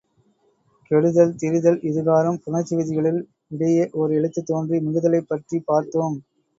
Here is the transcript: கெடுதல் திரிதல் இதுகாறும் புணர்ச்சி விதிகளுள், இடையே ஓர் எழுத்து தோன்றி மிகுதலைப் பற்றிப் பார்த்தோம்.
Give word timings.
கெடுதல் 0.91 1.35
திரிதல் 1.35 1.77
இதுகாறும் 1.83 2.41
புணர்ச்சி 2.43 2.75
விதிகளுள், 2.75 3.21
இடையே 3.49 3.89
ஓர் 3.93 4.11
எழுத்து 4.13 4.43
தோன்றி 4.43 4.79
மிகுதலைப் 4.81 5.31
பற்றிப் 5.31 5.67
பார்த்தோம். 5.67 6.17